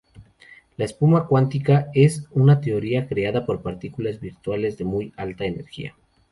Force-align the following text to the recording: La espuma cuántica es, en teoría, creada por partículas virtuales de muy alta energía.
La 0.77 0.85
espuma 0.85 1.27
cuántica 1.27 1.89
es, 1.93 2.25
en 2.35 2.59
teoría, 2.61 3.07
creada 3.07 3.45
por 3.45 3.61
partículas 3.61 4.19
virtuales 4.19 4.75
de 4.79 4.83
muy 4.85 5.13
alta 5.15 5.45
energía. 5.45 5.95